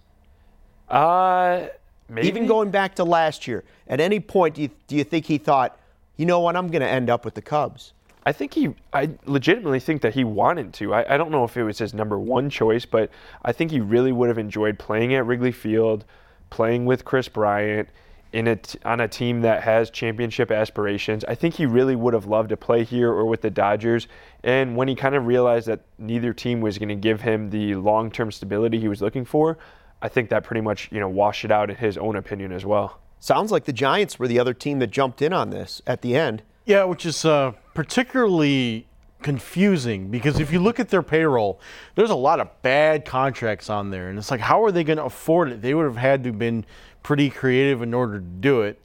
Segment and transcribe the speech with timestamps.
[0.89, 1.67] Uh,
[2.09, 2.27] maybe.
[2.27, 5.37] Even going back to last year, at any point do you, do you think he
[5.37, 5.77] thought,
[6.17, 7.93] you know what, I'm going to end up with the Cubs?
[8.25, 10.93] I think he, I legitimately think that he wanted to.
[10.93, 13.09] I, I don't know if it was his number one choice, but
[13.45, 16.03] I think he really would have enjoyed playing at Wrigley Field,
[16.49, 17.87] playing with Kris Bryant
[18.33, 21.23] in a t- on a team that has championship aspirations.
[21.25, 24.09] I think he really would have loved to play here or with the Dodgers.
[24.43, 27.75] And when he kind of realized that neither team was going to give him the
[27.75, 29.57] long-term stability he was looking for,
[30.01, 32.65] I think that pretty much you know washed it out in his own opinion as
[32.65, 32.99] well.
[33.19, 36.15] Sounds like the Giants were the other team that jumped in on this at the
[36.15, 36.43] end.
[36.65, 38.87] Yeah, which is uh, particularly
[39.21, 41.59] confusing because if you look at their payroll,
[41.95, 44.97] there's a lot of bad contracts on there, and it's like, how are they going
[44.97, 45.61] to afford it?
[45.61, 46.65] They would have had to have been
[47.03, 48.81] pretty creative in order to do it.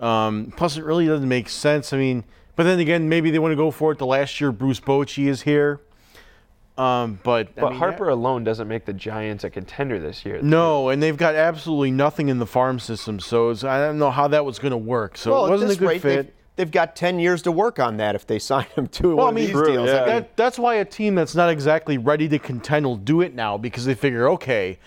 [0.00, 1.92] Um, plus, it really doesn't make sense.
[1.92, 2.24] I mean,
[2.56, 3.98] but then again, maybe they want to go for it.
[3.98, 5.80] The last year, Bruce Bochy is here.
[6.78, 10.40] Um, but I mean, Harper alone doesn't make the Giants a contender this year.
[10.42, 14.10] No, and they've got absolutely nothing in the farm system, so it's, I don't know
[14.10, 15.16] how that was going to work.
[15.16, 16.26] So well, it wasn't a good rate, fit.
[16.26, 19.26] They've, they've got 10 years to work on that if they sign him to Well,
[19.26, 19.88] one I of these True, deals.
[19.88, 19.94] yeah.
[19.94, 23.22] I mean, that, that's why a team that's not exactly ready to contend will do
[23.22, 24.78] it now because they figure, okay,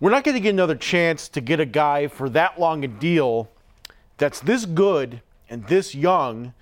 [0.00, 2.88] we're not going to get another chance to get a guy for that long a
[2.88, 3.48] deal
[4.18, 6.54] that's this good and this young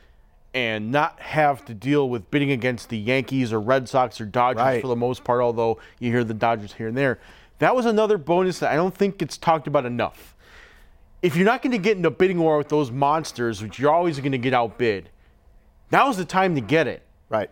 [0.54, 4.62] and not have to deal with bidding against the Yankees or Red Sox or Dodgers
[4.62, 4.80] Right.
[4.80, 7.18] for the most part, although you hear the Dodgers here and there.
[7.58, 10.34] That was another bonus that I don't think gets talked about enough.
[11.22, 13.92] If you're not going to get into a bidding war with those monsters, which you're
[13.92, 15.08] always going to get outbid,
[15.90, 17.50] now's the time to get it right.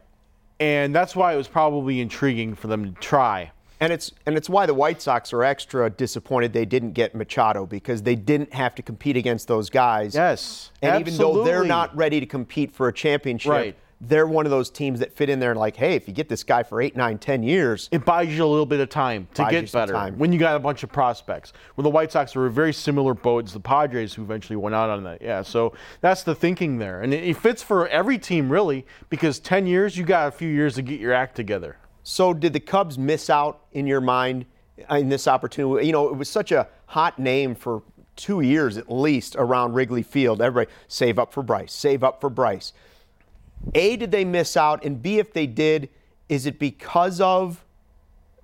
[0.60, 3.50] and that's why it was probably intriguing for them to try.
[3.82, 7.66] And it's and it's why the White Sox are extra disappointed they didn't get Machado
[7.66, 10.14] because they didn't have to compete against those guys.
[10.14, 13.76] Yes, And even though they're not ready to compete for a championship, Right.
[14.00, 16.28] they're one of those teams that fit in there and like, hey, if you get
[16.28, 19.26] this guy for eight, nine, ten years, it buys you a little bit of time
[19.34, 20.16] to get better time.
[20.16, 21.52] when you got a bunch of prospects.
[21.74, 24.76] Well, the White Sox are a very similar boat as the Padres, who eventually went
[24.76, 25.20] out on that.
[25.22, 29.40] Yeah, so that's the thinking there, and it, it fits for every team really because
[29.40, 31.78] ten years you got a few years to get your act together.
[32.02, 34.44] So did the Cubs miss out in your mind
[34.90, 35.86] uh, in this opportunity?
[35.86, 37.82] You know, it was such a hot name for
[38.16, 40.42] two years at least around Wrigley Field.
[40.42, 42.72] Everybody save up for Bryce, save up for Bryce.
[43.74, 44.84] A, did they miss out?
[44.84, 45.88] And B, if they did,
[46.28, 47.64] is it because of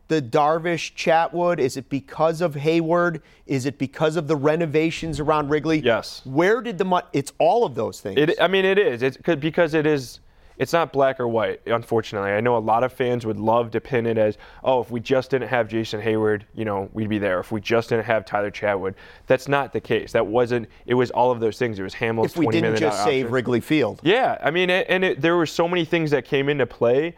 [0.07, 1.59] the Darvish Chatwood?
[1.59, 3.21] Is it because of Heyward?
[3.47, 5.81] Is it because of the renovations around Wrigley?
[5.81, 6.23] Yes.
[6.25, 7.07] Where did the money?
[7.13, 8.17] It's all of those things.
[8.19, 9.03] It, I mean, it is.
[9.03, 10.21] It's 'cause- because it is.
[10.59, 11.61] It's not black or white.
[11.67, 14.91] Unfortunately, I know a lot of fans would love to pin it as, oh, if
[14.91, 17.41] we just didn't have Jason Heyward, you know, we'd be there.
[17.41, 18.95] If we just didn't have Tyler Chatwood,
[19.27, 20.13] that's not the case.
[20.13, 20.69] That wasn't.
[20.87, 21.79] It was all of those things.
[21.79, 23.33] It was Hamels' if we 20 didn't just save option.
[23.33, 24.01] Wrigley Field.
[24.03, 27.15] Yeah, I mean, it, and it, there were so many things that came into play.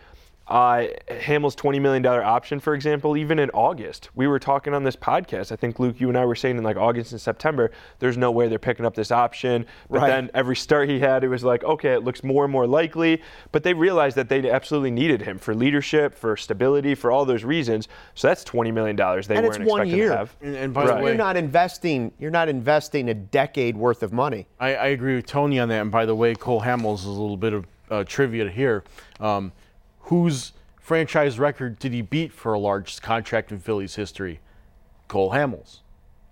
[0.51, 4.97] Uh, Hamels' $20 million option, for example, even in August, we were talking on this
[4.97, 5.53] podcast.
[5.53, 7.71] I think, Luke, you and I were saying in like August and September,
[8.01, 9.65] there's no way they're picking up this option.
[9.89, 10.09] But Right.
[10.09, 13.23] then every start he had, it was like, okay, it looks more and more likely.
[13.53, 17.45] But they realized that they absolutely needed him for leadership, for stability, for all those
[17.45, 17.87] reasons.
[18.17, 20.09] So that's $20 million they And weren't it's one expecting year.
[20.09, 20.37] to have.
[20.43, 20.97] And, and by Right.
[20.99, 22.11] the way, You're not investing.
[22.19, 24.49] You're not investing a decade worth of money.
[24.59, 25.81] I, I agree with Tony on that.
[25.83, 28.83] And by the way, Cole Hamels is a little bit of uh, trivia here.
[29.21, 29.53] Um,
[30.11, 34.41] whose franchise record did he beat for a large contract in Phillies history?
[35.07, 35.83] Cole Hamels,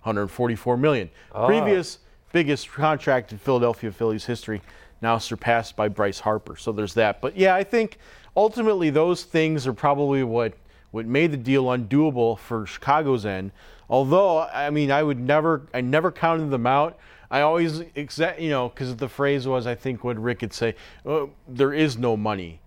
[0.02, 1.08] 144 million.
[1.32, 1.46] Ah.
[1.46, 2.00] Previous
[2.32, 4.60] biggest contract in Philadelphia Phillies history,
[5.00, 6.56] now surpassed by Bryce Harper.
[6.56, 7.20] So there's that.
[7.20, 7.98] But yeah, I think
[8.36, 10.54] ultimately those things are probably what
[10.90, 13.52] what made the deal undoable for Chicago's end.
[13.88, 16.98] Although I mean, I would never, I never counted them out.
[17.30, 20.74] I always, exa- you know, because the phrase was, I think, what Rick would say,
[21.06, 22.60] oh, "There is no money."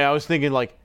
[0.00, 0.76] And I was thinking like,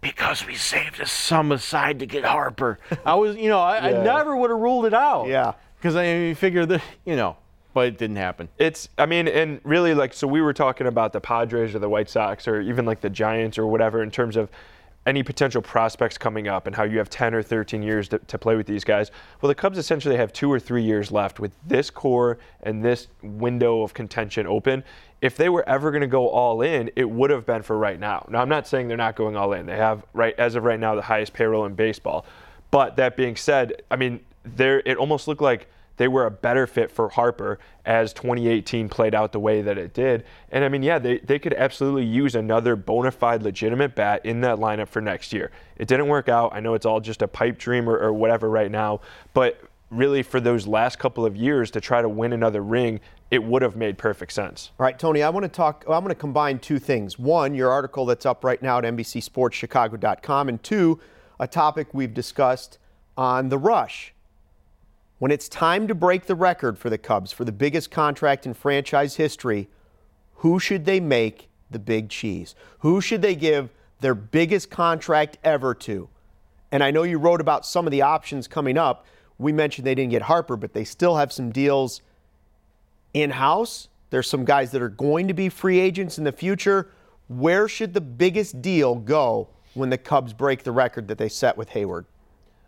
[0.00, 2.78] because we saved a sum aside to get Harper.
[3.04, 5.26] I was, you know, I, I never would have ruled it out.
[5.26, 5.54] Yeah.
[5.76, 7.36] Because I figured that, you know,
[7.74, 8.48] but it didn't happen.
[8.58, 11.88] It's, I mean, and really, like, so we were talking about the Padres or the
[11.88, 14.48] White Sox or even like the Giants or whatever in terms of
[15.06, 18.38] any potential prospects coming up and how you have 10 or 13 years to, to
[18.38, 19.10] play with these guys.
[19.40, 23.08] Well, the Cubs essentially have two or three years left with this core and this
[23.22, 24.84] window of contention open.
[25.22, 27.98] If they were ever going to go all in, it would have been for right
[27.98, 28.26] now.
[28.30, 29.66] Now, I'm not saying they're not going all in.
[29.66, 32.26] They have, right as of right now, the highest payroll in baseball.
[32.70, 35.68] But that being said, I mean, there it almost looked like
[36.00, 39.92] they were a better fit for Harper as 2018 played out the way that it
[39.92, 40.24] did.
[40.50, 44.40] And I mean, yeah, they, they could absolutely use another bona fide legitimate bat in
[44.40, 45.50] that lineup for next year.
[45.76, 46.54] It didn't work out.
[46.54, 49.02] I know it's all just a pipe dream or, or whatever right now,
[49.34, 49.60] but
[49.90, 53.00] really for those last couple of years to try to win another ring,
[53.30, 54.70] it would have made perfect sense.
[54.80, 57.18] All right, Tony, I want to talk, I'm going to combine two things.
[57.18, 60.98] One, your article that's up right now at NBCSportsChicago.com, and two,
[61.38, 62.78] a topic we've discussed
[63.18, 64.14] on The Rush.
[65.20, 68.54] When it's time to break the record for the Cubs for the biggest contract in
[68.54, 69.68] franchise history,
[70.36, 72.54] who should they make the big cheese?
[72.78, 73.68] Who should they give
[74.00, 76.08] their biggest contract ever to?
[76.72, 79.04] And I know you wrote about some of the options coming up.
[79.36, 82.00] We mentioned they didn't get Harper, but they still have some deals
[83.12, 83.88] in house.
[84.08, 86.92] There's some guys that are going to be free agents in the future.
[87.28, 91.58] Where should the biggest deal go when the Cubs break the record that they set
[91.58, 92.06] with Heyward?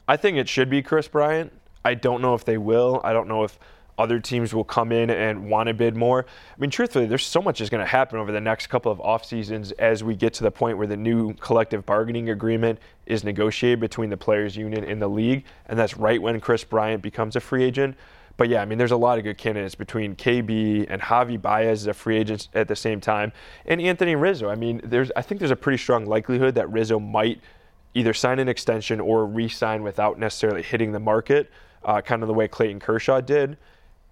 [0.06, 1.50] I think it should be Kris Bryant.
[1.84, 3.00] I don't know if they will.
[3.04, 3.58] I don't know if
[3.98, 6.24] other teams will come in and want to bid more.
[6.24, 9.00] I mean, truthfully, there's so much is going to happen over the next couple of
[9.00, 13.22] off seasons as we get to the point where the new collective bargaining agreement is
[13.22, 17.36] negotiated between the players union and the league, and that's right when Kris Bryant becomes
[17.36, 17.96] a free agent.
[18.38, 21.82] But yeah, I mean, there's a lot of good candidates between KB and Javi Baez
[21.82, 23.32] as a free agent at the same time,
[23.66, 24.48] and Anthony Rizzo.
[24.48, 27.40] I mean, there's I think there's a pretty strong likelihood that Rizzo might
[27.94, 31.50] either sign an extension or re-sign without necessarily hitting the market,
[31.84, 33.56] uh, kind of the way Clayton Kershaw did.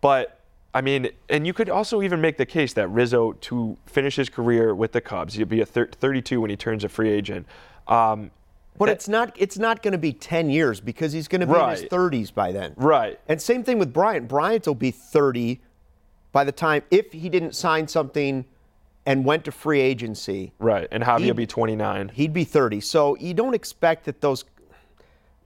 [0.01, 0.39] But
[0.73, 4.29] I mean, and you could also even make the case that Rizzo to finish his
[4.29, 7.47] career with the Cubs, he'll be a thir- 32 when he turns a free agent.
[7.89, 8.31] Um,
[8.79, 11.55] But it's not it's not going to be 10 years because he's going to be
[11.59, 12.75] in his 30s by then.
[12.77, 13.19] right.
[13.29, 14.29] And same thing with Bryant.
[14.29, 15.61] Bryant will be 30
[16.33, 18.45] by the time if he didn't sign something
[19.11, 20.87] and went to free agency, Right.
[20.93, 22.11] And Javi He- will be 29.
[22.15, 22.81] he'd be 30.
[22.81, 24.45] So you don't expect that those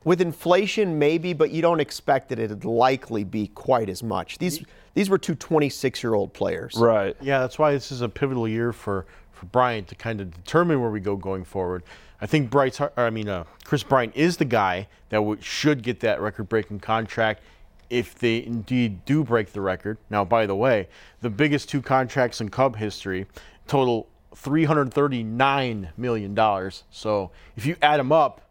[0.05, 4.37] with inflation maybe, but you don't expect that it'd likely be quite as much.
[4.39, 4.63] These
[4.93, 6.75] these were two 26-year-old players.
[6.77, 7.17] Right.
[7.21, 10.81] Yeah, that's why this is a pivotal year for, for Bryant to kind of determine
[10.81, 11.83] where we go going forward.
[12.21, 15.99] I think Bryce, I mean, uh, Kris Bryant is the guy that would, should get
[16.01, 17.43] that record-breaking contract
[17.91, 19.99] if they indeed do break the record.
[20.11, 20.89] Now, by the way,
[21.21, 23.27] the biggest two contracts in Cub history
[23.67, 26.71] total $339 million.
[26.91, 28.43] So if you add them up,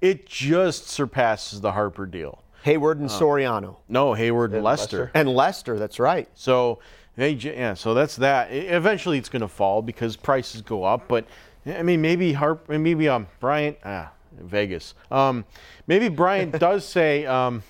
[0.00, 2.42] it just surpasses the Harper deal.
[2.64, 3.76] Heyward and Soriano.
[3.88, 5.10] No, Heyward and Lester.
[5.14, 6.28] And Lester, that's right.
[6.34, 6.78] So
[7.16, 8.48] they yeah, so that's that.
[8.48, 11.08] I- Eventually, it's going to fall because prices go up.
[11.08, 11.26] But
[11.66, 14.94] I mean, maybe Harp, maybe um Bryant, ah, Vegas.
[15.10, 15.44] Um,
[15.86, 17.62] maybe Bryant does say, um,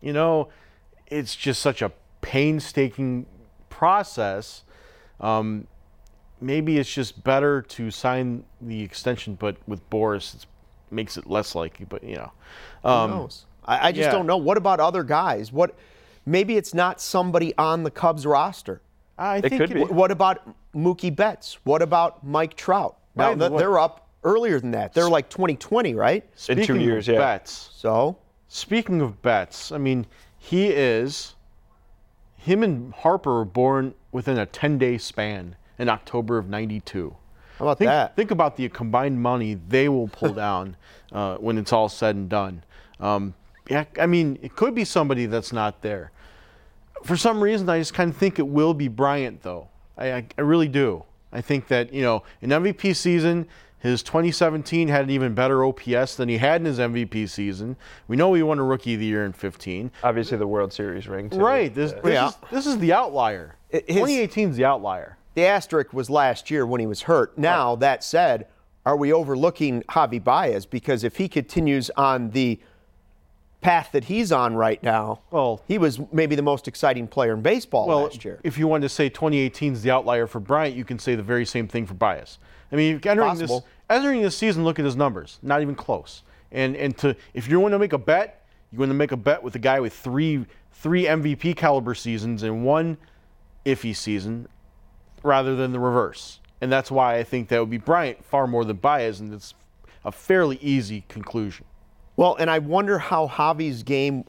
[0.00, 0.48] you know,
[1.06, 3.26] it's just such a painstaking
[3.70, 4.64] process.
[5.20, 5.66] Um,
[6.40, 10.46] maybe it's just better to sign the extension, but with Boras, it
[10.90, 11.86] makes it less likely.
[11.86, 12.32] But you know,
[12.84, 13.46] um, Who knows?
[13.64, 14.12] I, I just yeah.
[14.12, 14.36] don't know.
[14.36, 15.52] What about other guys?
[15.52, 15.74] What?
[16.26, 18.82] Maybe it's not somebody on the Cubs roster.
[19.16, 19.80] I It think could be.
[19.82, 20.42] What about
[20.74, 21.58] Mookie Betts?
[21.64, 22.98] What about Mike Trout?
[23.16, 24.94] Now Right, they're up earlier than that.
[24.94, 26.24] They're like 2020, right?
[26.48, 27.20] In two years, of yeah.
[27.20, 30.06] Bets, So Speaking of bets, I mean,
[30.38, 31.34] he is.
[32.38, 37.14] Him and Harper were born within a 10 day span in October of 92.
[37.58, 38.16] How about think, that?
[38.16, 40.76] Think about the combined money they will pull down
[41.12, 42.64] uh, when it's all said and done.
[43.00, 43.34] Um,
[43.68, 46.10] yeah, I mean, it could be somebody that's not there.
[47.04, 49.68] For some reason, I just kind of think it will be Bryant, though.
[49.96, 51.04] I, I, I really do.
[51.32, 53.46] I think that you know, an MVP season.
[53.80, 57.76] His 2017 had an even better OPS than he had in his MVP season.
[58.08, 59.90] We know he won a Rookie of the Year in 15.
[60.02, 61.30] Obviously, the World Series ring.
[61.30, 61.38] Too.
[61.38, 61.72] Right.
[61.72, 62.28] This, this, Yeah.
[62.28, 63.56] is, this is the outlier.
[63.68, 65.16] His- 2018 is the outlier.
[65.34, 67.38] The asterisk was last year when he was hurt.
[67.38, 68.48] Now, that said,
[68.84, 70.66] are we overlooking Javi Baez?
[70.66, 72.58] Because if he continues on the
[73.60, 77.42] path that he's on right now, Well- he was maybe the most exciting player in
[77.42, 78.38] baseball Well, last year.
[78.44, 81.22] if you wanted to say 2018 is the outlier for Bryant, you can say the
[81.22, 82.38] very same thing for Baez.
[82.70, 83.60] I mean, entering this,
[83.90, 85.38] entering this season, look at his numbers.
[85.42, 86.22] Not even close.
[86.52, 89.16] And and to if you want to make a bet, you want to make a
[89.16, 92.96] bet with a guy with three three MVP caliber seasons and one
[93.66, 94.46] iffy season,
[95.22, 96.40] rather than the reverse.
[96.60, 99.54] And that's why I think that would be Bryant far more than Baez, and it's
[100.04, 101.64] a fairly easy conclusion.
[102.18, 104.24] Well, and I wonder how Javi's game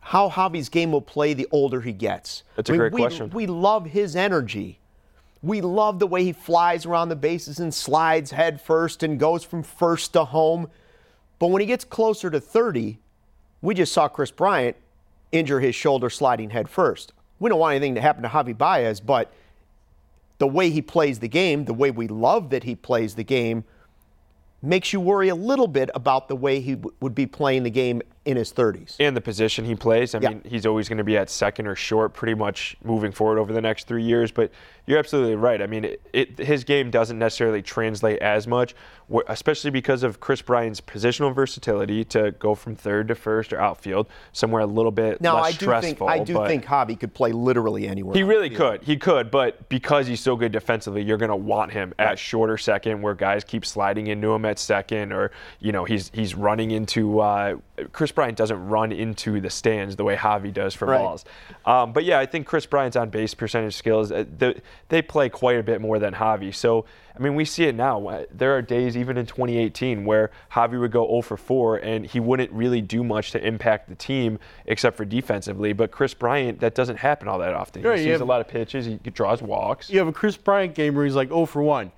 [0.00, 2.44] how Javi's game will play the older he gets.
[2.56, 3.28] That's a I mean, great we, question.
[3.28, 4.78] We love his energy.
[5.42, 9.44] We love the way he flies around the bases and slides head first and goes
[9.44, 10.70] from first to home.
[11.38, 12.98] But when he gets closer to 30,
[13.60, 14.78] we just saw Kris Bryant
[15.30, 17.12] injure his shoulder sliding head first.
[17.38, 19.30] We don't want anything to happen to Javi Baez, but
[20.38, 23.64] the way he plays the game, the way we love that he plays the game,
[24.62, 27.70] makes you worry a little bit about the way he w- would be playing the
[27.70, 28.96] game in his 30s.
[29.00, 30.14] and the position he plays.
[30.14, 30.28] I Yeah.
[30.30, 33.52] mean, he's always going to be at second or short pretty much moving forward over
[33.52, 34.30] the next three years.
[34.30, 34.50] But
[34.86, 35.60] you're absolutely right.
[35.62, 38.74] I mean, it, it, his game doesn't necessarily translate as much,
[39.28, 44.06] especially because of Kris Bryant's positional versatility to go from third to first or outfield
[44.32, 46.08] somewhere a little bit Now, less I do stressful.
[46.08, 48.14] think I do think Javi could play literally anywhere.
[48.14, 48.82] he really could.
[48.82, 52.56] He could, but because he's so good defensively, you're going to want him at shorter
[52.58, 55.30] second, where guys keep sliding into him at second, or
[55.60, 57.20] you know he's he's running into.
[57.20, 57.56] Uh,
[57.92, 60.98] Kris Bryant doesn't run into the stands the way Javi does for Right.
[60.98, 61.24] balls.
[61.64, 64.10] Um, but yeah, I think Kris Bryant's on base percentage skills.
[64.10, 66.52] uh, They, they play quite a bit more than Javi.
[66.52, 66.84] So
[67.16, 68.06] I mean, we see it now.
[68.06, 72.06] Uh, There are days, even in 2018, where Javi would go 0 for 4, and
[72.06, 75.72] he wouldn't really do much to impact the team except for defensively.
[75.72, 77.82] But Kris Bryant, that doesn't happen all that often.
[77.82, 78.86] Right, he sees have- a lot of pitches.
[78.86, 79.90] He draws walks.
[79.90, 81.90] you have a Kris Bryant game where he's like 0 for 1.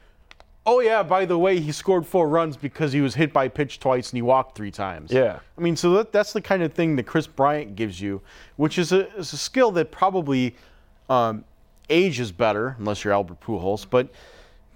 [0.66, 3.80] Oh yeah, by the way, he scored four runs because he was hit by pitch
[3.80, 5.10] twice and he walked three times.
[5.10, 5.38] Yeah.
[5.56, 8.20] I mean, so that, that's the kind of thing that Kris Bryant gives you,
[8.56, 10.54] which is a, is a skill that probably
[11.08, 11.44] um,
[11.88, 13.86] ages better, unless you're Albert Pujols.
[13.88, 14.08] But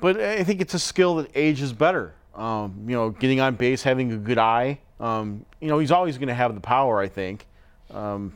[0.00, 2.14] but I think it's a skill that ages better.
[2.35, 4.81] Um, you know, getting on base, having a good eye.
[5.00, 7.00] Um, you know, he's always going to have the power.
[7.00, 7.47] I think.
[7.91, 8.33] Um,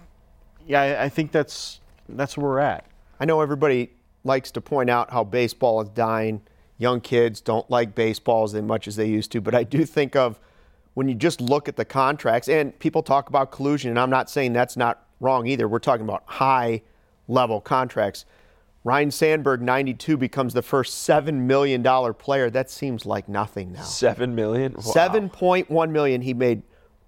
[0.67, 2.85] yeah, I, I think that's that's where we're at.
[3.19, 3.91] I know everybody
[4.23, 6.43] likes to point out how baseball is dying.
[6.79, 10.15] Young kids don't like baseball as much as they used to, but I do think
[10.15, 10.39] of
[10.95, 14.31] when you just look at the contracts and people talk about collusion, and I'm not
[14.31, 15.69] saying that's not wrong either.
[15.69, 16.83] We're talking about high
[17.27, 18.25] level contracts.
[18.85, 21.83] Ryne Sandberg, 92, becomes the first $7 million
[22.15, 22.49] player.
[22.49, 23.83] That seems like nothing now.
[23.83, 24.73] Seven million.
[24.75, 24.81] Wow.
[24.95, 26.23] 7.1 million.
[26.23, 26.63] He made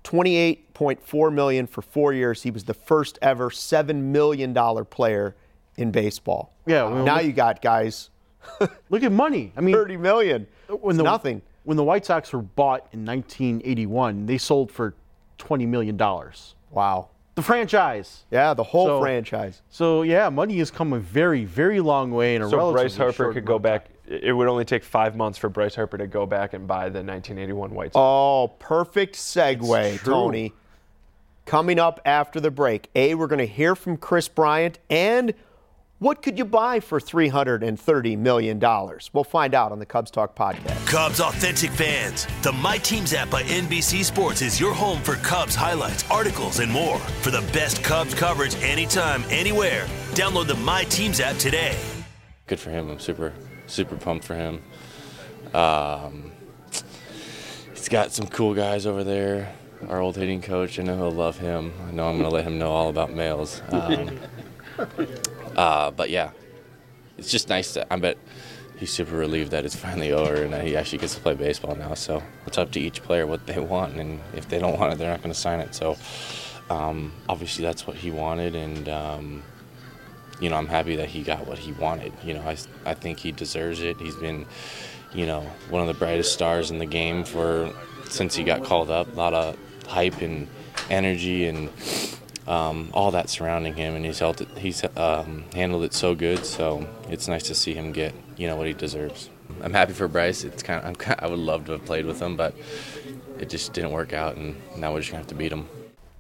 [0.05, 2.43] 28.4 million for four years.
[2.43, 5.37] He was the first ever seven million dollar player
[5.77, 6.53] in baseball.
[6.67, 8.10] Yeah, well, now look- you got guys
[8.91, 9.53] Look at money.
[9.57, 10.47] I mean, 30 million.
[10.69, 11.43] Uh, when It's the nothing.
[11.65, 14.95] when the White Sox were bought in 1981, they sold for
[15.39, 16.55] 20 million dollars.
[16.71, 17.09] Wow.
[17.37, 18.25] The franchise.
[18.31, 19.63] Yeah, the whole So- franchise.
[19.71, 22.97] So yeah, money has come a very, very long way in a So relatively Bryce
[22.97, 23.85] Harper could go back.
[23.85, 23.95] time.
[24.23, 26.99] It would only take five months for Bryce Harper to go back and buy the
[27.05, 27.97] 1981 White Sox.
[27.97, 30.53] Oh, perfect segue, Tony.
[31.47, 35.33] Coming up after the break, A, we're going to hear from Kris Bryant and
[36.01, 38.59] what could you buy for $330 million?
[39.13, 40.87] We'll find out on the Cubs Talk podcast.
[40.87, 42.27] Cubs authentic fans.
[42.43, 46.73] The My Teams app by NBC Sports is your home for Cubs highlights, articles, and
[46.73, 46.99] more.
[47.21, 49.85] For the best Cubs coverage anytime, anywhere.
[50.13, 51.79] Download the My Teams app today.
[52.47, 52.89] good for him.
[52.91, 53.35] I'm super,
[53.67, 54.63] super pumped for him.
[55.53, 56.33] Um,
[57.75, 59.55] he's got some cool guys over there.
[59.89, 61.73] Our old hitting coach, I know he'll love him.
[61.87, 63.61] I know I'm going to let him know all about males.
[63.71, 64.19] Um,
[65.61, 66.31] uh, but yeah,
[67.19, 67.93] it's just nice to.
[67.93, 68.17] I bet
[68.79, 71.75] he's super relieved that it's finally over and that he actually gets to play baseball
[71.77, 71.93] now.
[71.93, 74.99] So it's up to each player what they want, and if they don't want it,
[74.99, 75.75] they're not going to sign it.
[75.75, 75.99] So
[76.71, 78.89] um, obviously that's what he wanted, and.
[78.89, 79.43] Um,
[80.41, 82.15] you know, I'm happy that he got what he wanted.
[82.25, 84.01] You know, I, I think he deserves it.
[84.01, 84.47] He's been,
[85.13, 87.71] you know, one of the brightest stars in the game for
[88.09, 89.13] since he got called up.
[89.13, 90.49] A lot of hype and
[90.89, 91.69] energy, and
[92.51, 96.45] um, all that surrounding him, and he's held it, he's um, handled it so good.
[96.45, 99.31] So it's nice to see him get you know what he deserves.
[99.63, 100.43] I'm happy for Bryce.
[100.43, 102.55] It's kind of I'm, I would love to have played with him, but
[103.39, 105.69] it just didn't work out, and now we're just gonna have to beat him.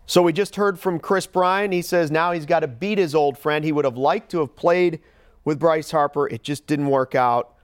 [0.07, 1.73] So we just heard from Kris Bryant.
[1.73, 3.65] He says now he's got to beat his old friend.
[3.65, 5.01] He would have liked to have played
[5.45, 6.29] with Bryce Harper.
[6.29, 7.55] It just didn't work out.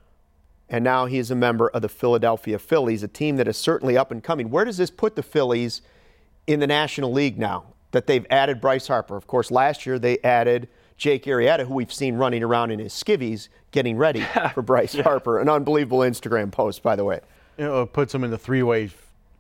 [0.69, 3.97] And now he is a member of the Philadelphia Phillies, a team that is certainly
[3.97, 4.51] up and coming.
[4.51, 5.83] Where does this put the Phillies
[6.47, 9.17] in the National League now that they've added Bryce Harper?
[9.17, 12.93] Of course, last year they added Jake Arrieta, who we've seen running around in his
[12.93, 14.25] skivvies getting ready
[14.55, 15.39] for Bryce Harper.
[15.39, 17.21] An unbelievable Instagram post, by the way.
[17.59, 18.91] you know, it puts them in the three-way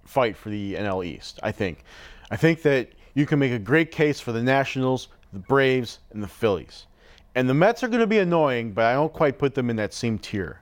[0.04, 1.40] fight for the NL East.
[1.42, 1.84] I think.
[2.30, 6.22] I think that you can make a great case for the Nationals, the Braves, and
[6.22, 6.86] the Phillies.
[7.34, 9.76] And the Mets are going to be annoying, but I don't quite put them in
[9.76, 10.60] that same tier.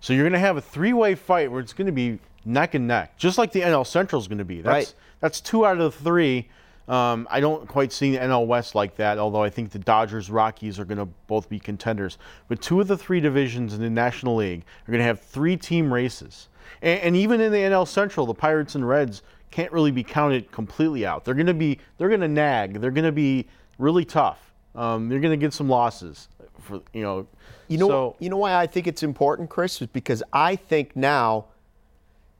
[0.00, 2.86] So you're going to have a three-way fight where it's going to be neck and
[2.86, 4.60] neck, just like the NL Central is going to be.
[4.60, 4.94] That's, Right.
[5.20, 6.48] That's two out of the three.
[6.86, 10.30] Um, I don't quite see the NL West like that, although I think the Dodgers,
[10.30, 12.18] Rockies are going to both be contenders.
[12.48, 15.56] But two of the three divisions in the National League are going to have three
[15.56, 16.48] team races.
[16.82, 20.50] And, and even in the NL Central, the Pirates and Reds can't really be counted
[20.52, 21.24] completely out.
[21.24, 22.80] They're going to be, they're going to nag.
[22.80, 23.46] They're going to be
[23.78, 24.52] really tough.
[24.74, 26.28] Um, they're going to get some losses.
[26.60, 27.26] For you know,
[27.68, 30.96] You know, So you know why I think it's important, Chris, is because I think
[30.96, 31.46] now,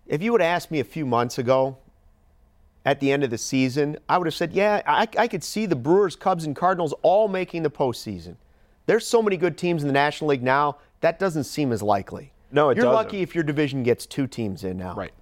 [0.06, 1.78] if you would have asked me a few months ago,
[2.84, 5.66] at the end of the season, I would have said, yeah, I, I could see
[5.66, 8.36] the Brewers, Cubs, and Cardinals all making the postseason.
[8.86, 12.32] There's so many good teams in the National League now that doesn't seem as likely.
[12.52, 12.86] No, it doesn't.
[12.86, 13.06] You're doesn't.
[13.06, 14.94] lucky if your division gets two teams in now.
[14.94, 15.12] right.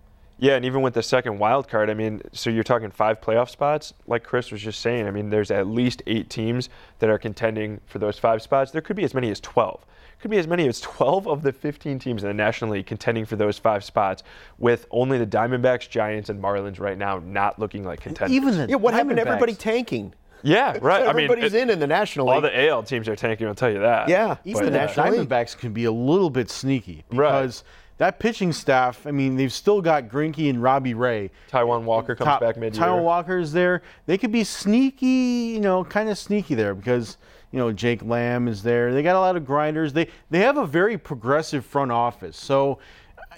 [0.43, 3.49] Yeah, and even with the second wild card, I mean, so you're talking five playoff
[3.49, 5.07] spots, like Chris was just saying.
[5.07, 6.69] I mean, there's at least eight teams
[6.99, 8.73] that are contending for those five spots.
[8.73, 9.87] There could be as many as 12.
[10.21, 13.25] Could be as many as 12 of the 15 teams in the National League contending
[13.25, 14.25] for those five spots,
[14.59, 18.35] with only the Diamondbacks, Giants, and Marlins right now not looking like contenders.
[18.35, 20.13] Even the Yeah, what happened to everybody tanking?
[20.43, 21.03] yeah, right.
[21.03, 22.35] I mean, Everybody's it- in in the National League.
[22.35, 23.47] all the AL teams are tanking.
[23.47, 24.09] I'll tell you that.
[24.09, 25.29] Yeah, Even But, the uh, National League.
[25.29, 27.63] Diamondbacks can be a little bit sneaky Right.
[28.02, 29.06] Because that pitching staff.
[29.06, 31.30] I mean, they've still got Greinke and Robbie Ray.
[31.50, 32.85] Taijuan Walker comes Top- back mid-year.
[32.85, 33.82] Taijuan Walker's there.
[34.06, 37.16] They could be sneaky, you know, kind of sneaky there because
[37.52, 38.92] you know Jake Lamb is there.
[38.92, 39.92] They got a lot of grinders.
[39.92, 42.37] They they have a very progressive front office.
[42.37, 42.80] So
[43.18, 43.37] uh,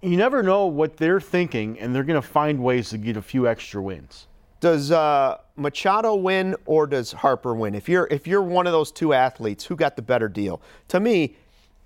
[0.00, 3.22] you never know what they're thinking, and they're going to find ways to get a
[3.22, 4.28] few extra wins.
[4.60, 7.74] Does uh, Machado win or does Harper win?
[7.74, 10.62] If you're if you're one of those two athletes, who got the better deal?
[10.88, 11.36] To me,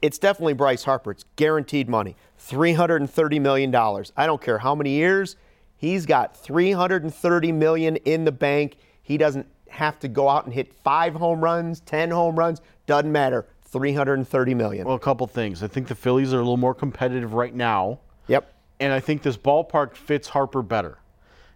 [0.03, 1.11] it's definitely Bryce Harper.
[1.11, 4.13] It's guaranteed money, three hundred and thirty million dollars.
[4.17, 5.37] I don't care how many years.
[5.77, 8.77] He's got three hundred and thirty million in the bank.
[9.03, 12.61] He doesn't have to go out and hit five home runs, ten home runs.
[12.87, 13.47] Doesn't matter.
[13.63, 14.87] Three hundred and thirty million.
[14.87, 15.63] Well, a couple things.
[15.63, 18.01] I think the Phillies are a little more competitive right now.
[18.27, 18.55] yep.
[18.81, 20.99] and I think this ballpark fits Harper better.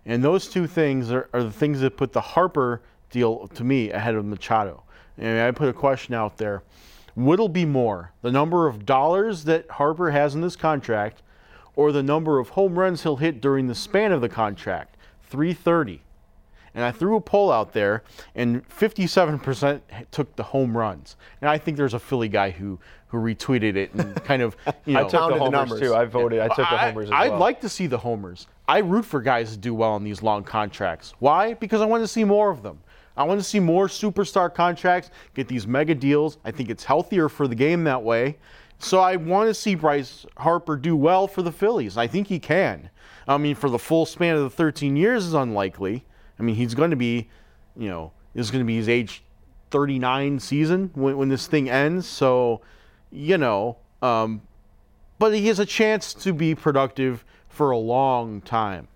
[0.07, 3.91] And those two things are, are the things that put the Harper deal to me
[3.91, 4.83] ahead of Machado.
[5.17, 6.63] And I put a question out there.
[7.15, 11.23] What'll be more, the number of dollars that Harper has in this contract
[11.77, 14.97] or the number of home runs he'll hit during the span of the contract?
[15.23, 16.03] 330.
[16.77, 18.03] And I threw a poll out there,
[18.35, 21.15] and 57% took the home runs.
[21.41, 24.95] And I think there's a Philly guy who, who retweeted it and kind of, you
[24.95, 25.81] know, I took the Counted the homers numbers.
[25.81, 25.95] too.
[25.95, 26.41] I voted.
[26.41, 27.39] I took the I- homers as I'd well.
[27.39, 28.49] like to see the homers.
[28.67, 31.15] I root for guys to do well on these long contracts.
[31.21, 31.55] Why?
[31.55, 32.81] Because I want to see more of them.
[33.17, 36.39] I want to see more superstar contracts, get these mega deals.
[36.45, 38.39] I think it's healthier for the game that way.
[38.79, 41.97] So I want to see Bryce Harper do well for the Phillies.
[41.97, 42.91] I think he can.
[43.27, 46.05] I mean, for the full span of the 13 years is unlikely.
[46.39, 47.29] I mean, he's going to be,
[47.77, 49.23] you know, this is going to be his age
[49.71, 52.07] 39 season when, when this thing ends.
[52.07, 52.61] So,
[53.11, 54.43] you know, um,
[55.19, 58.89] but he has a chance to be productive for a long time.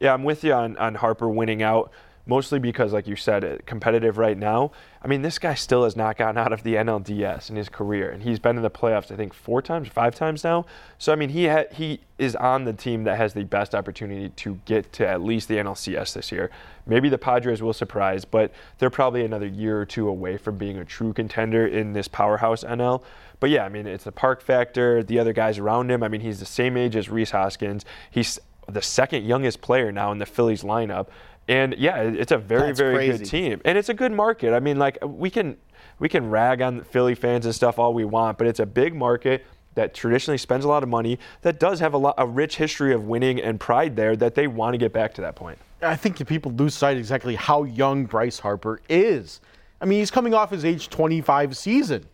[0.00, 1.90] Yeah, I'm with you on, on Harper winning out,
[2.26, 4.72] mostly because, like you said, competitive right now.
[5.00, 8.10] I mean, this guy still has not gotten out of the NLDS in his career,
[8.10, 10.66] and he's been in the playoffs, I think, four times, five times now.
[10.98, 14.30] So, I mean, he ha- he is on the team that has the best opportunity
[14.30, 16.50] to get to at least the NLCS this year.
[16.84, 20.78] Maybe the Padres will surprise, but they're probably another year or two away from being
[20.78, 23.02] a true contender in this powerhouse NL.
[23.38, 26.02] But yeah, I mean, it's the park factor, the other guys around him.
[26.02, 27.84] I mean, he's the same age as Rhys Hoskins.
[28.10, 31.08] He's the second youngest player now in the Phillies lineup.
[31.48, 33.18] And yeah, it's a very, That's very crazy.
[33.18, 33.60] good team.
[33.64, 34.52] And it's a good market.
[34.52, 35.56] I mean, like we can
[35.98, 38.94] we can rag on Philly fans and stuff all we want, but it's a big
[38.94, 42.56] market that traditionally spends a lot of money that does have a lot a rich
[42.56, 45.58] history of winning and pride there that they want to get back to that point.
[45.82, 49.40] I think people lose sight exactly how young Bryce Harper is.
[49.80, 52.06] I mean, he's coming off his age 25 season.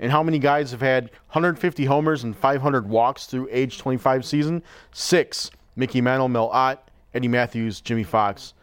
[0.00, 4.62] And how many guys have had 150 homers and 500 walks through age 25 season?
[4.92, 5.50] Six.
[5.76, 8.54] Mickey Mantle, Mel Ott, Eddie Mathews, Jimmie Foxx,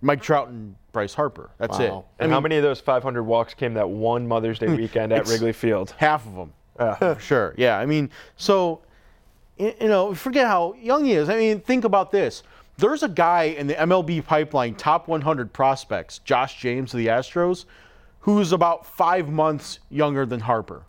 [0.00, 1.50] Mike Trout and Bryce Harper.
[1.58, 1.90] That's it.
[1.90, 2.04] Wow.
[2.18, 5.52] And how many of those 500 walks came that one Mother's Day weekend at Wrigley
[5.52, 5.94] Field?
[5.98, 6.52] Half of them.
[6.98, 7.54] for sure.
[7.56, 7.78] Yeah.
[7.78, 8.80] I mean, so,
[9.58, 11.28] you know, forget how young he is.
[11.28, 12.42] I mean, think about this.
[12.78, 17.64] There's a guy in the MLB pipeline, top 100 prospects, Josh James of the Astros,
[18.20, 20.82] who's about five months younger than Harper.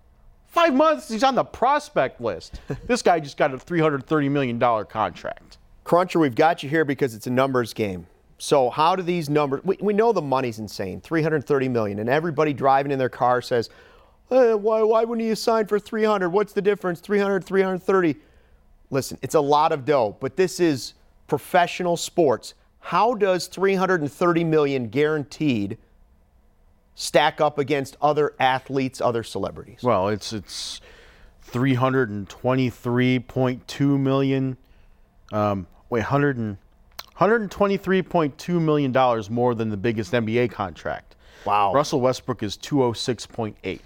[0.48, 2.60] Five months, he's on the prospect list.
[2.88, 5.58] this guy just got a $330 million contract.
[5.86, 8.08] Cruncher, we've got you here because it's a numbers game.
[8.38, 9.62] So how do these numbers?
[9.63, 13.69] We, we know the money's insane, 330 million, and everybody driving in their car says,
[14.30, 14.84] "Eh, "Why?
[14.84, 16.30] Why wouldn't you sign for 300?
[16.30, 17.00] What's the difference?
[17.00, 18.15] 300, 330."
[18.89, 20.93] Listen, it's a lot of dough, but this is
[21.28, 22.54] professional sports.
[22.80, 25.78] How does 330 million guaranteed
[26.95, 29.82] stack up against other athletes, other celebrities?
[29.84, 30.80] Well, it's it's
[31.52, 34.58] 323.2 million.
[35.32, 36.58] Um, wait, 100 and,
[37.19, 41.15] 123.2 million dollars more than the biggest NBA contract.
[41.45, 41.73] Wow.
[41.73, 43.80] Russell Westbrook is 206.8.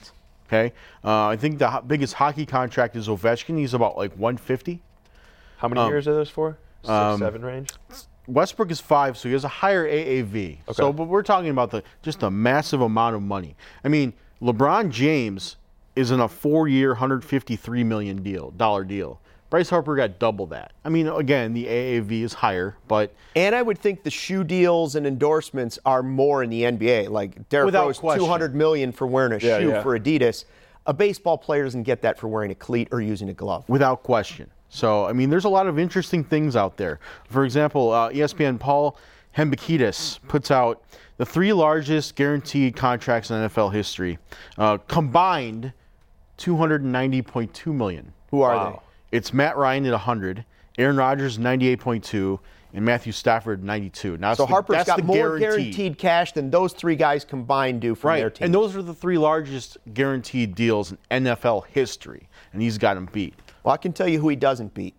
[0.48, 0.74] Okay.
[1.04, 3.58] Uh, I think the ho- biggest hockey contract is Ovechkin.
[3.58, 4.82] He's about like 150.
[5.58, 6.58] How many years are those for?
[6.82, 7.70] Six, um, seven range?
[8.28, 10.34] Westbrook is five, so he has a higher AAV.
[10.36, 10.74] Okay.
[10.74, 13.56] So, but we're talking about the just a massive amount of money.
[13.84, 15.58] I mean, LeBron James
[15.96, 19.20] is in a four-year, 153 million deal dollar deal.
[19.52, 20.72] Bryce Harper got double that.
[20.86, 24.96] I mean, again, the AAV is higher, but And I would think the shoe deals
[24.96, 27.10] and endorsements are more in the NBA.
[27.10, 28.24] Like Derrick Rose, question.
[28.24, 29.84] 200 million for wearing a Yeah, shoe yeah.
[29.84, 30.46] for Adidas.
[30.88, 33.66] A baseball player doesn't get that for wearing a cleat or using a glove.
[33.68, 34.50] without question.
[34.70, 37.02] So, I mean, there's a lot of interesting things out there.
[37.30, 38.98] For example, uh, ESPN Paul
[39.36, 40.82] Hembekides puts out
[41.18, 44.18] the three largest guaranteed contracts in NFL history,
[44.58, 45.74] uh, combined
[46.38, 48.14] 290.2 million.
[48.30, 48.82] Who are Wow.
[49.12, 50.46] It's Matt Ryan at 100,
[50.78, 52.40] Aaron Rodgers 98.2,
[52.74, 54.16] and Matthew Stafford 92.
[54.18, 55.42] Now, So the- Harper's got more guaranteed.
[55.76, 58.46] guaranteed cash than those three guys combined do from Right, their team.
[58.46, 63.10] and those are the three largest guaranteed deals in NFL history, and he's got them
[63.12, 63.34] beat.
[63.64, 64.96] well, I can tell you who he doesn't beat.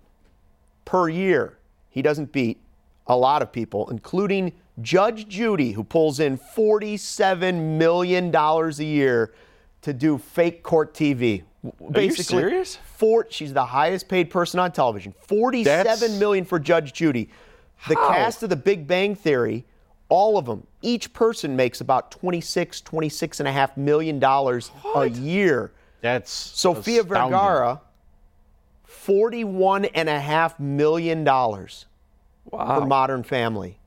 [0.85, 1.57] Per year,
[1.89, 2.61] he doesn't beat
[3.07, 9.33] a lot of people, including Judge Judy, who pulls in $47 million a year
[9.83, 11.43] to do fake court TV.
[11.93, 12.77] Basically, serious?
[12.97, 15.15] Four, she's the highest paid person on television.
[15.21, 17.29] Forty-seven That's- million for Judge Judy.
[17.89, 19.65] The cast of The Big Bang Theory,
[20.09, 25.07] all of them, each person makes about 26, 26 and a half million dollars a
[25.09, 25.73] year.
[26.01, 27.33] That's Sofia astounding.
[27.39, 27.81] Vergara,
[28.85, 31.87] forty-one and a half million dollars
[32.51, 32.81] Wow.
[32.81, 33.79] for Modern Family.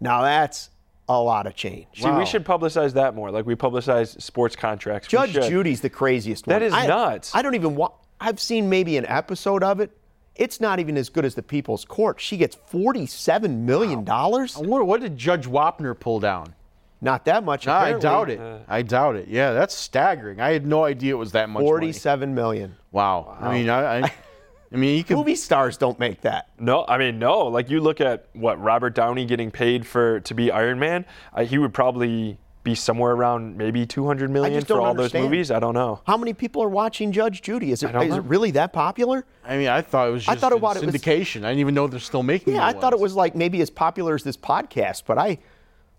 [0.00, 0.70] Now that's
[1.20, 1.86] a lot of change.
[1.94, 3.30] See, we should publicize that more.
[3.30, 5.08] Like we publicize sports contracts.
[5.08, 5.32] Judge.
[5.34, 6.62] Judy's the craziest That one.
[6.62, 7.34] is I- nuts.
[7.34, 7.94] I don't even want.
[8.20, 9.90] I've seen maybe an episode of it.
[10.36, 12.20] It's not even as good as the People's Court.
[12.20, 14.56] She gets forty-seven million dollars.
[14.56, 16.54] I wonder what did Judge Wapner pull down?
[17.00, 17.66] Not that much.
[17.66, 18.38] No, I doubt it.
[18.40, 18.58] Uh.
[18.68, 19.26] I doubt it.
[19.28, 20.40] Yeah, that's staggering.
[20.40, 21.60] I had no idea it was that much.
[21.60, 21.66] money.
[21.68, 22.76] Forty-seven million.
[22.92, 23.36] Wow.
[23.40, 24.12] I mean, I, I,
[24.72, 25.16] I mean, you could.
[25.16, 26.48] Movie stars don't make that.
[26.58, 27.46] No, I mean no.
[27.46, 31.04] Like you look at what Robert Downey getting paid for to be Iron Man,
[31.34, 35.24] uh, he would probably be somewhere around maybe 200 million for all understand.
[35.24, 35.50] those movies.
[35.50, 36.00] I don't know.
[36.06, 37.72] How many people are watching Judge Judy?
[37.72, 38.00] Is it, know.
[38.00, 39.24] it really that popular?
[39.44, 41.38] I mean, I thought it was I just thought in about it was- syndication.
[41.44, 42.54] I didn't even know they're still making.
[42.54, 45.38] Yeah, new I thought it was like maybe as popular as this podcast, but I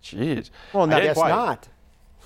[0.02, 0.50] Jeez.
[0.72, 1.28] Well, I not guess quite.
[1.30, 1.68] not.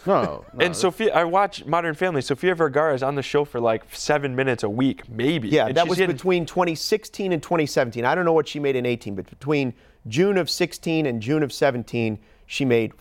[0.08, 0.44] No.
[0.54, 0.64] no.
[0.64, 2.20] And Sofia, I watch Modern Family.
[2.22, 5.48] Sofia Vergara is on the show for like seven minutes a week, maybe.
[5.48, 8.04] Yeah, And that was getting- between 2016 and 2017.
[8.04, 9.74] I don't know what she made in 18, but between
[10.08, 12.92] June of 16 and June of 17, she made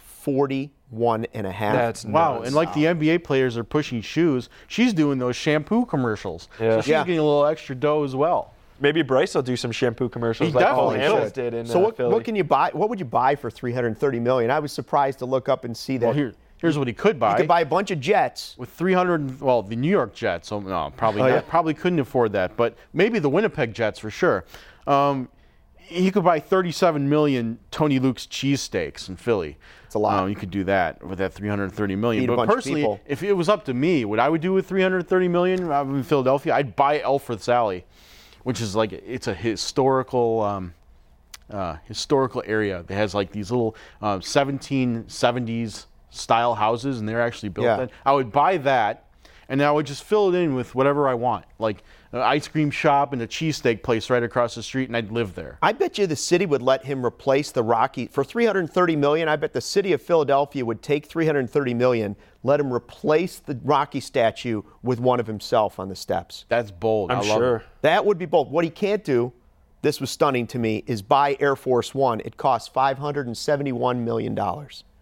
[0.41, 1.73] 41 and a half.
[1.73, 2.47] That's Wow, nuts.
[2.47, 6.49] and like the NBA players are pushing shoes, she's doing those shampoo commercials.
[6.59, 6.75] Yeah.
[6.75, 7.03] So she's Yeah.
[7.03, 8.53] getting a little extra dough as well.
[8.79, 11.79] Maybe Bryce will do some shampoo commercials He like Paul definitely Hamels did in so
[11.79, 12.13] uh, what, Philly.
[12.13, 12.69] what can you buy?
[12.73, 14.51] What would you buy for 330 million?
[14.51, 17.19] I was surprised to look up and see that Well, here, here's what he could
[17.19, 17.31] buy.
[17.31, 18.55] you could buy a bunch of jets.
[18.57, 21.41] with 300 well the new york jets oh, no probably Oh, not, yeah.
[21.41, 24.45] probably couldn't afford that but maybe the winnipeg jets for sure
[24.87, 25.29] um,
[25.77, 30.21] he could buy 37 million tony luke's cheesesteaks in philly It's a lot.
[30.23, 33.49] um, you could do that with that 330 million a but personally if it was
[33.49, 36.99] up to me what i would do with 330 million uh, in philadelphia i'd buy
[37.01, 37.85] elfreth's alley
[38.43, 40.73] which is like it's a historical um,
[41.51, 45.85] uh, historical area that has like these little um, 1770s
[46.17, 47.65] style houses, and they're actually built.
[47.65, 47.77] Yeah.
[47.77, 49.05] Then I would buy that,
[49.49, 52.47] and then I would just fill it in with whatever I want, like an ice
[52.47, 55.57] cream shop and a cheesesteak place right across the street, and I'd live there.
[55.61, 59.27] I bet you the city would let him replace the Rocky for 330 million.
[59.29, 63.99] I bet the city of Philadelphia would take 330 million, let him replace the Rocky
[63.99, 66.45] statue with one of himself on the steps.
[66.49, 67.11] That's bold.
[67.11, 67.55] I'm I love sure.
[67.57, 67.63] It.
[67.81, 68.51] That would be bold.
[68.51, 69.33] What he can't do,
[69.81, 72.21] this was stunning to me, is buy Air Force One.
[72.21, 74.35] It costs $571 million.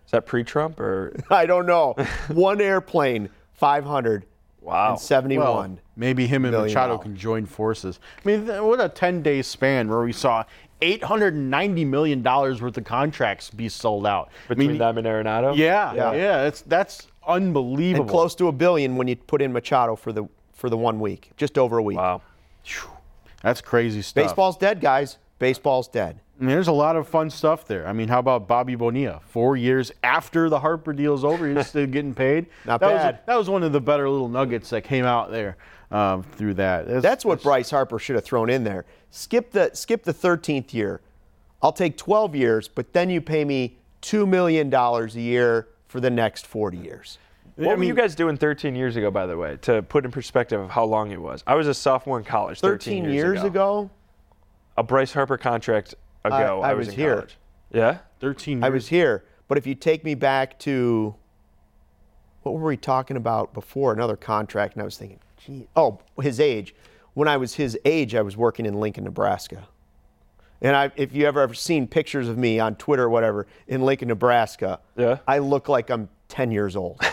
[0.05, 1.15] Is that pre-Trump or?
[1.29, 1.93] I don't know.
[2.29, 4.25] One airplane, 500
[4.61, 4.91] Wow.
[4.91, 5.45] and 71.
[5.45, 7.03] Well, maybe him and Machado dollars.
[7.03, 7.99] can join forces.
[8.23, 10.43] I mean, what a 10 day span where we saw
[10.81, 14.29] $890 million worth of contracts be sold out.
[14.47, 15.55] Between I mean, them and Arenado?
[15.55, 16.13] Yeah, Yeah.
[16.13, 18.03] yeah, it's, that's unbelievable.
[18.03, 20.99] and close to a billion when you put in Machado for the for the one
[21.01, 21.97] week, just over a week.
[21.97, 22.21] Wow.
[23.43, 24.23] That's crazy stuff.
[24.23, 25.17] Baseball's dead, guys.
[25.37, 26.21] Baseball's dead.
[26.39, 27.87] I mean, there's a lot of fun stuff there.
[27.87, 29.21] I mean, how about Bobby Bonilla?
[29.25, 32.47] Four years after the Harper deal's over, he's still getting paid.
[32.65, 33.15] Not that bad.
[33.15, 35.55] Was, that was one of the better little nuggets that came out there
[35.91, 36.87] um, through that.
[36.87, 38.85] That's, That's what Bryce Harper should have thrown in there.
[39.11, 40.99] Skip the skip the 13th year.
[41.61, 46.01] I'll take 12 years, but then you pay me two million dollars a year for
[46.01, 47.17] the next 40 years.
[47.55, 50.59] What were you guys doing 13 years ago, by the way, to put in perspective
[50.59, 51.41] of how long it was?
[51.47, 53.89] I was a sophomore in college 13, 13 years ago,
[54.75, 55.95] A Bryce Harper contract
[56.27, 57.13] ago, I I, was, was in here.
[57.15, 57.37] college.
[57.71, 57.97] Yeah?
[58.19, 58.63] 13 years.
[58.65, 59.25] I was here.
[59.47, 61.15] But if you take me back to
[62.43, 63.91] what were we talking about before?
[63.93, 66.75] Another contract, and I was thinking, gee, oh, his age.
[67.13, 69.67] When I was his age, I was working in Lincoln, Nebraska.
[70.61, 73.81] And I, if you ever ever seen pictures of me on Twitter or whatever in
[73.81, 75.17] Lincoln, Nebraska, Yeah.
[75.27, 76.99] I look like I'm 10 years old.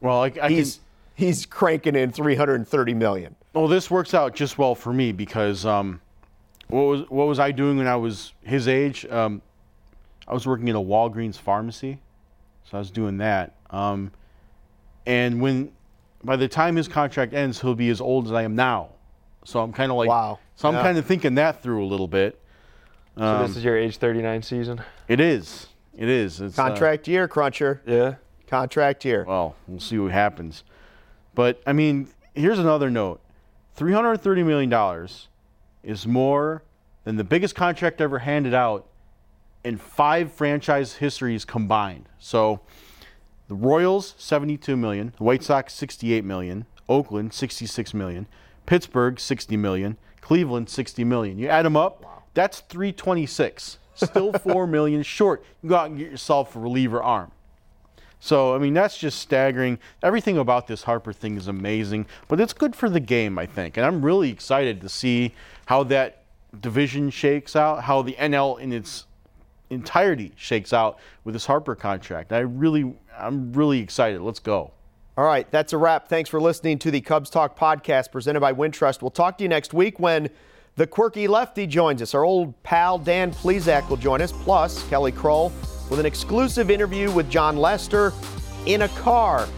[0.00, 0.82] Well, I, I he's can,
[1.14, 3.34] he's cranking in 330 million.
[3.54, 5.98] well, this works out just well for me because um,
[6.68, 9.04] what was what was I doing when I was his age?
[9.06, 9.42] Um,
[10.26, 11.98] I was working at a Walgreens pharmacy,
[12.64, 13.54] so I was doing that.
[13.70, 14.10] Um,
[15.06, 15.72] and when
[16.22, 18.88] by the time his contract ends, he'll be as old as I am now.
[19.44, 20.38] So I'm kind of like, Wow.
[20.56, 20.82] So I'm Yeah.
[20.82, 22.40] kind of thinking that through a little bit.
[23.18, 24.80] So Um, this is your age 39 season?
[25.06, 25.66] It is.
[25.96, 26.40] It is.
[26.40, 27.82] It's, uh, Contract year, Cruncher.
[27.86, 28.14] Yeah.
[28.46, 29.24] Contract year.
[29.28, 30.64] well, we'll see what happens.
[31.34, 33.20] But I mean, here's another note:
[33.74, 35.28] three hundred thirty million dollars
[35.84, 36.62] is more
[37.04, 38.86] than the biggest contract ever handed out
[39.62, 42.08] in five franchise histories combined.
[42.18, 42.60] So,
[43.48, 48.26] the Royals seventy-two million, the White Sox sixty-eight million, Oakland sixty-six million,
[48.66, 51.38] Pittsburgh sixty million, Cleveland sixty million.
[51.38, 53.78] You add them up, that's three twenty-six.
[53.94, 55.44] Still four million short.
[55.62, 57.30] You go out and get yourself a reliever arm.
[58.24, 59.78] So, I mean, that's just staggering.
[60.02, 63.76] Everything about this Harper thing is amazing, but it's good for the game, I think.
[63.76, 65.34] And I'm really excited to see
[65.66, 66.22] how that
[66.58, 69.04] division shakes out, how the NL in its
[69.68, 72.32] entirety shakes out with this Harper contract.
[72.32, 74.22] I really, I'm really excited.
[74.22, 74.70] Let's go.
[75.18, 76.08] All right, that's a wrap.
[76.08, 79.02] Thanks for listening to the Cubs Talk podcast presented by Wintrust.
[79.02, 80.30] We'll talk to you next week when
[80.76, 82.14] the quirky lefty joins us.
[82.14, 85.52] Our old pal Dan Plesac will join us, plus Kelly Crull
[85.90, 88.12] with an exclusive interview with Jon Lester
[88.66, 89.48] in a car.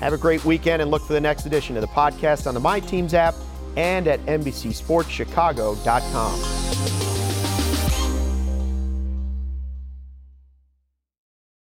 [0.00, 2.60] Have a great weekend and look for the next edition of the podcast on the
[2.60, 3.34] My Teams app
[3.76, 6.87] and at NBCSportsChicago.com.